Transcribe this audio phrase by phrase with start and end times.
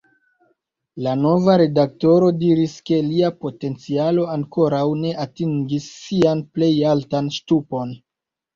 [1.07, 7.97] La nova redaktoro diris, ke lia potencialo ankoraŭ ne atingis sian plej altan ŝtupon.